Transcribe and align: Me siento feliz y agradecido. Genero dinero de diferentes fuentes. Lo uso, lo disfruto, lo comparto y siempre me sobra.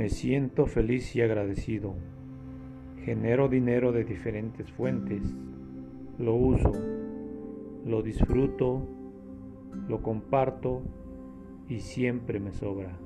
Me 0.00 0.08
siento 0.08 0.64
feliz 0.64 1.14
y 1.14 1.20
agradecido. 1.20 1.92
Genero 3.04 3.50
dinero 3.50 3.92
de 3.92 4.02
diferentes 4.02 4.72
fuentes. 4.72 5.20
Lo 6.18 6.36
uso, 6.36 6.72
lo 7.84 8.00
disfruto, 8.00 8.88
lo 9.88 10.00
comparto 10.00 10.80
y 11.68 11.80
siempre 11.80 12.40
me 12.40 12.50
sobra. 12.50 12.96